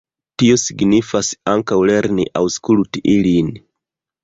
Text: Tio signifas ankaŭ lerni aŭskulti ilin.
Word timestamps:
Tio 0.43 0.53
signifas 0.61 1.29
ankaŭ 1.53 1.79
lerni 1.91 2.27
aŭskulti 2.43 3.07
ilin. 3.17 3.55